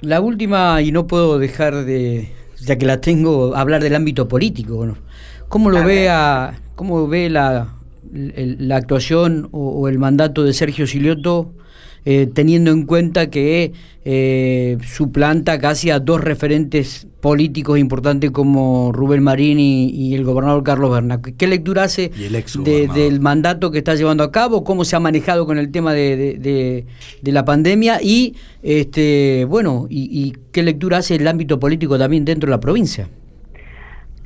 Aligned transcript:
La 0.00 0.20
última, 0.20 0.80
y 0.82 0.92
no 0.92 1.06
puedo 1.06 1.38
dejar 1.38 1.84
de, 1.84 2.32
ya 2.60 2.76
que 2.76 2.86
la 2.86 3.00
tengo, 3.00 3.54
hablar 3.56 3.82
del 3.82 3.94
ámbito 3.94 4.28
político. 4.28 4.96
¿Cómo 5.48 5.70
lo 5.70 5.84
ve, 5.84 6.08
a, 6.08 6.58
cómo 6.74 7.06
ve 7.08 7.28
la, 7.28 7.79
la 8.12 8.76
actuación 8.76 9.48
o, 9.52 9.88
el 9.88 9.98
mandato 9.98 10.44
de 10.44 10.52
Sergio 10.52 10.86
Silioto 10.86 11.52
eh, 12.06 12.26
teniendo 12.32 12.70
en 12.70 12.86
cuenta 12.86 13.28
que 13.28 13.72
eh, 14.06 14.78
suplanta 14.86 15.58
casi 15.58 15.90
a 15.90 16.00
dos 16.00 16.22
referentes 16.22 17.06
políticos 17.20 17.78
importantes 17.78 18.30
como 18.30 18.90
Rubén 18.92 19.22
Marín 19.22 19.60
y, 19.60 20.14
el 20.14 20.24
gobernador 20.24 20.62
Carlos 20.62 20.90
Berna. 20.90 21.20
¿Qué 21.20 21.46
lectura 21.46 21.84
hace 21.84 22.10
del 22.64 23.20
mandato 23.20 23.70
que 23.70 23.78
está 23.78 23.94
llevando 23.94 24.24
a 24.24 24.32
cabo? 24.32 24.64
¿Cómo 24.64 24.86
se 24.86 24.96
ha 24.96 25.00
manejado 25.00 25.44
con 25.44 25.58
el 25.58 25.70
tema 25.70 25.92
de, 25.92 26.86
la 27.22 27.44
pandemia? 27.44 28.00
Y, 28.02 28.34
este, 28.62 29.44
bueno, 29.44 29.86
y 29.90 30.32
qué 30.52 30.62
lectura 30.62 30.98
hace 30.98 31.16
el 31.16 31.28
ámbito 31.28 31.60
político 31.60 31.98
también 31.98 32.24
dentro 32.24 32.46
de 32.46 32.52
la 32.52 32.60
provincia? 32.60 33.10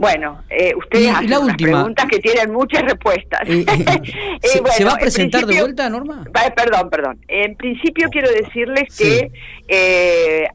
Bueno, 0.00 0.42
eh, 0.48 0.72
ustedes 0.74 1.10
hacen 1.10 1.36
unas 1.36 1.58
preguntas 1.58 2.06
que 2.06 2.20
tienen 2.20 2.50
muchas 2.50 2.84
respuestas. 2.84 3.42
Eh, 3.46 3.66
eh, 3.68 4.38
¿se, 4.42 4.82
va 4.82 4.94
a 4.94 4.96
presentar 4.96 5.44
de 5.44 5.60
vuelta, 5.60 5.90
Norma? 5.90 6.24
Perdón, 6.56 6.88
perdón. 6.88 7.18
En 7.28 7.54
principio 7.54 8.08
quiero 8.08 8.30
decirles 8.30 8.96
que 8.96 9.30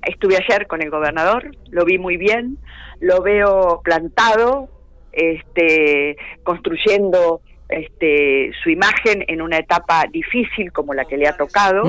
estuve 0.01 0.37
ayer 0.37 0.65
con 0.65 0.81
el 0.81 0.89
gobernador, 0.89 1.55
lo 1.69 1.85
vi 1.85 1.99
muy 1.99 2.17
bien, 2.17 2.57
lo 2.99 3.21
veo 3.21 3.81
plantado, 3.83 4.67
este, 5.11 6.17
construyendo 6.41 7.41
este, 7.69 8.51
su 8.63 8.69
imagen 8.69 9.23
en 9.27 9.41
una 9.41 9.57
etapa 9.57 10.05
difícil 10.11 10.71
como 10.71 10.93
la 10.93 11.05
que 11.05 11.17
le 11.17 11.27
ha 11.27 11.35
tocado, 11.35 11.83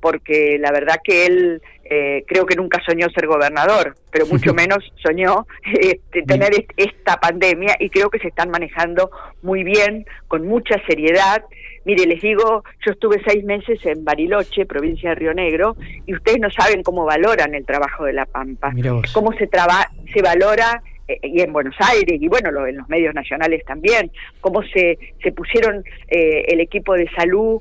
porque 0.00 0.58
la 0.58 0.72
verdad 0.72 0.96
que 1.02 1.26
él 1.26 1.62
eh, 1.90 2.24
creo 2.26 2.44
que 2.44 2.54
nunca 2.54 2.82
soñó 2.84 3.08
ser 3.10 3.26
gobernador, 3.26 3.96
pero 4.10 4.26
mucho 4.26 4.52
menos 4.54 4.78
soñó 5.02 5.46
este, 5.80 6.22
tener 6.22 6.50
esta 6.76 7.18
pandemia 7.18 7.76
y 7.78 7.88
creo 7.88 8.10
que 8.10 8.18
se 8.18 8.28
están 8.28 8.50
manejando 8.50 9.10
muy 9.42 9.64
bien, 9.64 10.04
con 10.26 10.46
mucha 10.46 10.76
seriedad. 10.86 11.44
Mire, 11.84 12.04
les 12.04 12.20
digo, 12.20 12.64
yo 12.84 12.92
estuve 12.92 13.22
seis 13.26 13.42
meses 13.44 13.78
en 13.86 14.04
Bariloche, 14.04 14.66
provincia 14.66 15.10
de 15.10 15.14
Río 15.14 15.32
Negro, 15.32 15.76
y 16.04 16.14
ustedes 16.14 16.38
no 16.40 16.50
saben 16.50 16.82
cómo 16.82 17.06
valoran 17.06 17.54
el 17.54 17.64
trabajo 17.64 18.04
de 18.04 18.12
La 18.12 18.26
Pampa, 18.26 18.72
cómo 19.14 19.32
se, 19.32 19.46
traba, 19.46 19.88
se 20.12 20.20
valora 20.20 20.82
eh, 20.84 20.87
y 21.22 21.40
en 21.40 21.52
Buenos 21.52 21.74
Aires 21.78 22.18
y 22.20 22.28
bueno, 22.28 22.66
en 22.66 22.76
los 22.76 22.88
medios 22.88 23.14
nacionales 23.14 23.64
también, 23.64 24.10
cómo 24.40 24.62
se, 24.62 24.98
se 25.22 25.32
pusieron 25.32 25.84
eh, 26.08 26.44
el 26.48 26.60
equipo 26.60 26.94
de 26.94 27.08
salud 27.16 27.60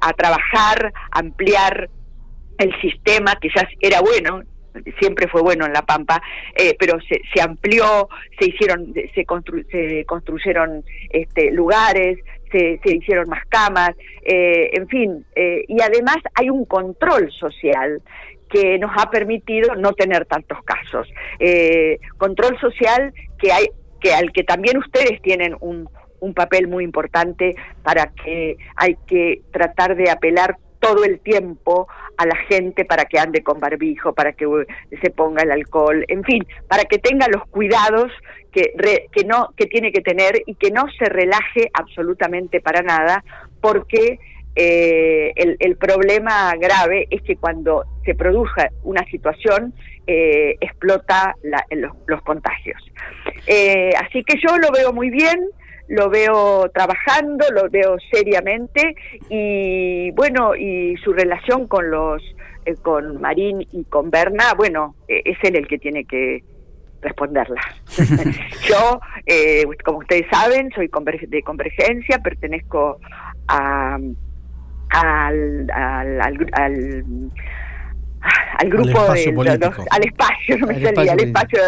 a 0.00 0.12
trabajar, 0.12 0.92
ampliar 1.10 1.90
el 2.58 2.80
sistema 2.80 3.36
quizás 3.40 3.66
era 3.80 4.00
bueno, 4.00 4.42
siempre 5.00 5.28
fue 5.28 5.42
bueno 5.42 5.66
en 5.66 5.72
La 5.72 5.82
Pampa, 5.82 6.20
eh, 6.54 6.76
pero 6.78 6.98
se, 7.00 7.20
se, 7.32 7.40
amplió, 7.40 8.08
se 8.38 8.48
hicieron, 8.48 8.92
se, 8.94 9.12
se 9.12 10.04
construyeron 10.04 10.84
este, 11.10 11.50
lugares, 11.52 12.18
se, 12.50 12.80
se, 12.82 12.96
hicieron 12.96 13.28
más 13.28 13.44
camas, 13.48 13.90
eh, 14.24 14.70
en 14.72 14.88
fin, 14.88 15.24
eh, 15.34 15.64
y 15.68 15.80
además 15.80 16.16
hay 16.34 16.50
un 16.50 16.64
control 16.64 17.30
social 17.32 18.02
que 18.50 18.78
nos 18.78 18.90
ha 18.96 19.10
permitido 19.10 19.74
no 19.74 19.92
tener 19.92 20.24
tantos 20.24 20.58
casos. 20.64 21.06
control 22.16 22.58
social 22.58 23.12
que 23.38 23.52
hay, 23.52 23.66
que 24.00 24.14
al 24.14 24.32
que 24.32 24.42
también 24.42 24.78
ustedes 24.78 25.20
tienen 25.20 25.54
un, 25.60 25.88
un 26.20 26.34
papel 26.34 26.68
muy 26.68 26.84
importante 26.84 27.54
para 27.82 28.06
que 28.06 28.56
hay 28.76 28.96
que 29.06 29.42
tratar 29.52 29.96
de 29.96 30.10
apelar 30.10 30.56
todo 30.80 31.04
el 31.04 31.20
tiempo 31.20 31.88
a 32.16 32.26
la 32.26 32.36
gente 32.48 32.84
para 32.84 33.04
que 33.04 33.18
ande 33.18 33.42
con 33.42 33.60
barbijo, 33.60 34.12
para 34.12 34.32
que 34.32 34.46
uh, 34.46 34.64
se 35.02 35.10
ponga 35.10 35.42
el 35.42 35.50
alcohol, 35.50 36.04
en 36.08 36.24
fin, 36.24 36.46
para 36.68 36.84
que 36.84 36.98
tenga 36.98 37.26
los 37.28 37.46
cuidados 37.48 38.12
que, 38.52 38.72
que 39.12 39.24
no 39.24 39.50
que 39.56 39.66
tiene 39.66 39.92
que 39.92 40.00
tener 40.00 40.42
y 40.46 40.54
que 40.54 40.70
no 40.70 40.86
se 40.98 41.06
relaje 41.06 41.70
absolutamente 41.74 42.60
para 42.60 42.82
nada, 42.82 43.24
porque 43.60 44.18
eh, 44.60 45.32
el, 45.36 45.76
problema 45.76 46.52
grave 46.58 47.06
es 47.10 47.22
que 47.22 47.36
cuando 47.36 47.84
se 48.04 48.16
produce 48.16 48.70
una 48.82 49.04
situación 49.04 49.72
eh, 50.04 50.56
explota 50.60 51.36
los, 51.70 51.92
los, 52.08 52.22
contagios. 52.22 52.82
Eh, 53.46 53.92
así 53.96 54.24
que 54.24 54.34
yo 54.44 54.56
lo 54.56 54.72
veo 54.72 54.92
muy 54.92 55.10
bien 55.10 55.48
lo 55.88 56.10
veo 56.10 56.70
trabajando, 56.70 57.46
lo 57.52 57.68
veo 57.70 57.96
seriamente 58.12 58.94
y 59.28 60.10
bueno, 60.12 60.54
y 60.54 60.96
su 61.02 61.12
relación 61.12 61.66
con 61.66 61.90
los 61.90 62.22
eh, 62.64 62.74
con 62.82 63.20
Marín 63.20 63.66
y 63.72 63.84
con 63.84 64.10
Berna, 64.10 64.52
bueno, 64.56 64.94
eh, 65.08 65.22
es 65.24 65.38
él 65.42 65.56
el 65.56 65.66
que 65.66 65.78
tiene 65.78 66.04
que 66.04 66.44
responderla. 67.00 67.60
Yo, 68.68 69.00
eh, 69.24 69.64
como 69.84 69.98
ustedes 69.98 70.26
saben, 70.30 70.70
soy 70.74 70.90
de 71.28 71.42
Convergencia, 71.42 72.18
pertenezco 72.18 72.98
a, 73.46 73.98
al, 74.90 75.70
al, 75.70 76.20
al, 76.20 77.04
al 78.58 78.68
grupo 78.68 79.00
al 79.00 79.16
espacio, 79.16 79.32
del, 79.44 79.62
al 79.90 80.04
espacio, 80.04 80.58
no 80.58 80.66
me 80.66 80.82
salía, 80.82 81.12
al 81.12 81.20
espacio 81.20 81.60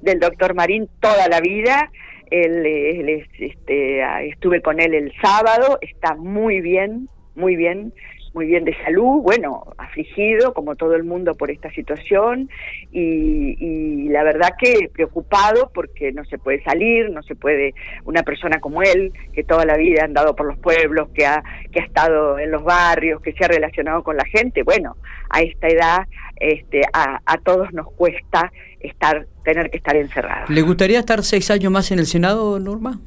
del 0.00 0.18
doctor 0.18 0.54
Marín 0.54 0.88
toda 1.00 1.28
la 1.28 1.40
vida 1.40 1.90
él, 2.30 3.26
este, 3.38 4.28
estuve 4.28 4.60
con 4.62 4.80
él 4.80 4.94
el 4.94 5.12
sábado, 5.20 5.78
está 5.80 6.14
muy 6.14 6.60
bien, 6.60 7.08
muy 7.34 7.56
bien, 7.56 7.92
muy 8.34 8.46
bien 8.46 8.64
de 8.64 8.76
salud, 8.84 9.22
bueno, 9.22 9.74
afligido 9.78 10.52
como 10.54 10.76
todo 10.76 10.94
el 10.94 11.04
mundo 11.04 11.34
por 11.34 11.50
esta 11.50 11.70
situación 11.72 12.48
y, 12.92 14.08
la 14.08 14.22
verdad 14.22 14.54
que 14.58 14.90
preocupado 14.92 15.70
porque 15.72 16.12
no 16.12 16.24
se 16.24 16.38
puede 16.38 16.62
salir, 16.64 17.10
no 17.10 17.22
se 17.22 17.34
puede, 17.34 17.74
una 18.04 18.22
persona 18.22 18.58
como 18.58 18.82
él, 18.82 19.12
que 19.32 19.44
toda 19.44 19.64
la 19.64 19.76
vida 19.76 20.02
ha 20.02 20.04
andado 20.06 20.34
por 20.34 20.46
los 20.46 20.58
pueblos, 20.58 21.08
que 21.14 21.26
ha, 21.26 21.42
que 21.70 21.80
ha 21.80 21.84
estado 21.84 22.38
en 22.38 22.50
los 22.50 22.64
barrios, 22.64 23.20
que 23.20 23.32
se 23.32 23.44
ha 23.44 23.48
relacionado 23.48 24.02
con 24.02 24.16
la 24.16 24.24
gente, 24.24 24.62
bueno, 24.62 24.96
a 25.30 25.42
esta 25.42 25.68
edad 25.68 25.98
este, 26.40 26.82
a, 26.92 27.20
a 27.24 27.38
todos 27.38 27.72
nos 27.72 27.92
cuesta 27.92 28.50
estar, 28.80 29.26
tener 29.44 29.70
que 29.70 29.78
estar 29.78 29.96
encerrados. 29.96 30.50
¿Le 30.50 30.62
gustaría 30.62 31.00
estar 31.00 31.22
seis 31.22 31.50
años 31.50 31.70
más 31.70 31.90
en 31.90 31.98
el 31.98 32.06
Senado, 32.06 32.58
Norma? 32.58 33.00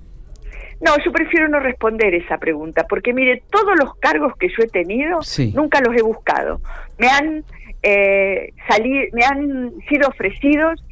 No, 0.81 0.96
yo 1.06 1.12
prefiero 1.12 1.47
no 1.47 1.59
responder 1.59 2.16
esa 2.16 2.38
pregunta, 2.38 2.86
porque 2.90 3.14
mire, 3.14 3.44
todos 3.52 3.78
los 3.80 3.96
cargos 3.96 4.36
que 4.38 4.50
yo 4.50 4.64
he 4.64 4.68
tenido 4.68 5.19
nunca 5.53 5.80
los 5.80 5.96
he 5.96 6.02
buscado. 6.02 6.59
Me 6.97 7.08
han 7.08 7.44
eh, 7.84 8.52
me 9.14 9.25
han 9.25 9.72
sido 9.90 10.09
ofrecidos, 10.09 10.84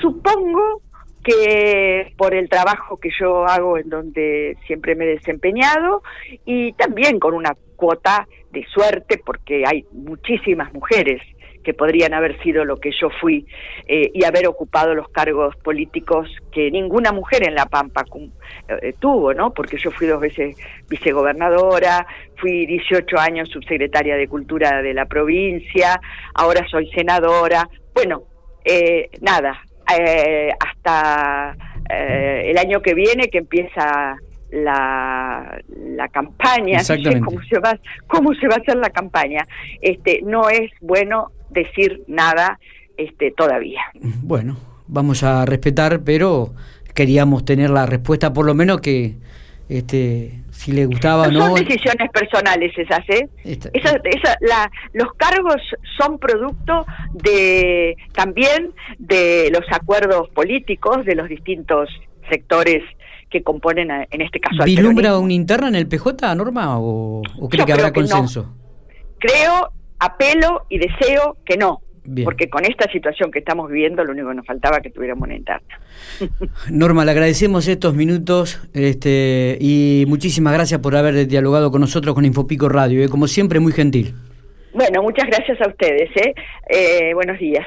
supongo 0.00 0.82
que 1.24 2.12
por 2.16 2.34
el 2.34 2.48
trabajo 2.48 2.98
que 2.98 3.10
yo 3.18 3.46
hago 3.46 3.78
en 3.78 3.88
donde 3.88 4.56
siempre 4.66 4.94
me 4.96 5.04
he 5.04 5.08
desempeñado 5.08 6.02
y 6.44 6.72
también 6.72 7.20
con 7.20 7.34
una 7.34 7.56
cuota 7.76 8.26
de 8.50 8.64
suerte 8.66 9.20
porque 9.24 9.64
hay 9.64 9.84
muchísimas 9.92 10.72
mujeres 10.72 11.22
que 11.62 11.74
podrían 11.74 12.14
haber 12.14 12.40
sido 12.42 12.64
lo 12.64 12.76
que 12.76 12.90
yo 12.92 13.08
fui 13.20 13.46
eh, 13.86 14.10
y 14.12 14.24
haber 14.24 14.46
ocupado 14.46 14.94
los 14.94 15.08
cargos 15.08 15.56
políticos 15.56 16.28
que 16.52 16.70
ninguna 16.70 17.12
mujer 17.12 17.46
en 17.46 17.54
La 17.54 17.66
Pampa 17.66 18.04
eh, 18.68 18.94
tuvo, 18.98 19.32
¿no? 19.34 19.52
Porque 19.52 19.78
yo 19.78 19.90
fui 19.90 20.06
dos 20.06 20.20
veces 20.20 20.56
vicegobernadora, 20.88 22.06
fui 22.36 22.66
18 22.66 23.18
años 23.18 23.48
subsecretaria 23.48 24.16
de 24.16 24.28
Cultura 24.28 24.82
de 24.82 24.94
la 24.94 25.06
provincia, 25.06 26.00
ahora 26.34 26.66
soy 26.70 26.90
senadora. 26.90 27.68
Bueno, 27.94 28.24
eh, 28.64 29.08
nada, 29.20 29.62
hasta 29.86 31.56
el 31.88 32.56
año 32.56 32.80
que 32.80 32.94
viene 32.94 33.28
que 33.28 33.38
empieza 33.38 34.16
la, 34.52 35.58
la 35.68 36.08
campaña, 36.08 36.80
cómo 37.24 37.42
se 37.42 37.58
va 37.58 37.78
cómo 38.06 38.34
se 38.34 38.46
va 38.46 38.56
a 38.56 38.58
hacer 38.58 38.76
la 38.76 38.90
campaña. 38.90 39.44
Este 39.80 40.20
no 40.22 40.48
es 40.48 40.70
bueno 40.80 41.32
decir 41.52 42.02
nada 42.06 42.58
este, 42.96 43.32
todavía. 43.32 43.80
Bueno, 43.94 44.56
vamos 44.86 45.22
a 45.22 45.44
respetar, 45.44 46.02
pero 46.04 46.54
queríamos 46.94 47.44
tener 47.44 47.70
la 47.70 47.86
respuesta, 47.86 48.32
por 48.32 48.46
lo 48.46 48.54
menos 48.54 48.80
que 48.80 49.16
este, 49.68 50.42
si 50.50 50.72
le 50.72 50.86
gustaba 50.86 51.28
o 51.28 51.30
no. 51.30 51.46
Son 51.46 51.54
decisiones 51.54 52.10
personales 52.10 52.76
esas, 52.76 53.08
¿eh? 53.08 53.28
Esa, 53.44 54.36
la, 54.40 54.70
los 54.92 55.12
cargos 55.14 55.60
son 55.98 56.18
producto 56.18 56.84
de 57.14 57.96
también 58.12 58.72
de 58.98 59.50
los 59.50 59.64
acuerdos 59.70 60.28
políticos 60.30 61.04
de 61.04 61.14
los 61.14 61.28
distintos 61.28 61.88
sectores 62.28 62.82
que 63.30 63.42
componen, 63.42 63.90
en 63.90 64.20
este 64.20 64.40
caso, 64.40 64.62
¿Vilumbra 64.64 65.18
una 65.18 65.32
interna 65.32 65.68
en 65.68 65.76
el 65.76 65.88
PJ, 65.88 66.34
Norma, 66.34 66.78
o, 66.78 67.22
cree 67.50 67.64
que 67.64 67.72
habrá 67.72 67.90
consenso? 67.90 68.54
Creo 69.18 69.72
apelo 70.02 70.66
y 70.68 70.78
deseo 70.78 71.36
que 71.44 71.56
no. 71.56 71.80
Porque 72.24 72.50
con 72.50 72.64
esta 72.64 72.90
situación 72.90 73.30
que 73.30 73.38
estamos 73.38 73.70
viviendo, 73.70 74.02
lo 74.02 74.10
único 74.10 74.28
que 74.30 74.34
nos 74.34 74.44
faltaba 74.44 74.80
que 74.80 74.90
tuviéramos 74.90 75.22
una 75.22 75.36
interna. 75.36 75.78
Norma, 76.70 77.04
le 77.04 77.12
agradecemos 77.12 77.68
estos 77.68 77.94
minutos 77.94 78.60
este, 78.74 79.56
y 79.60 80.04
muchísimas 80.08 80.52
gracias 80.52 80.80
por 80.80 80.96
haber 80.96 81.28
dialogado 81.28 81.70
con 81.70 81.80
nosotros 81.80 82.12
con 82.16 82.24
Infopico 82.24 82.68
Radio. 82.68 83.04
¿eh? 83.04 83.08
como 83.08 83.28
siempre, 83.28 83.60
muy 83.60 83.72
gentil. 83.72 84.14
Bueno, 84.74 85.02
muchas 85.02 85.28
gracias 85.28 85.60
a 85.60 85.68
ustedes. 85.68 86.10
¿eh? 86.16 86.34
eh 86.70 87.14
buenos 87.14 87.38
días. 87.38 87.66